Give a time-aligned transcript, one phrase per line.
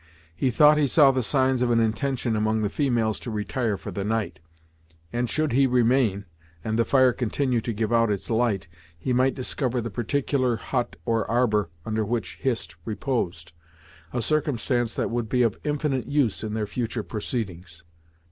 [0.35, 3.91] He thought he saw the signs of an intention among the females to retire for
[3.91, 4.39] the night;
[5.13, 6.25] and should he remain,
[6.63, 8.67] and the fire continue to give out its light,
[8.97, 13.51] he might discover the particular hut or arbour under which Hist reposed;
[14.11, 17.83] a circumstance that would be of infinite use in their future proceedings.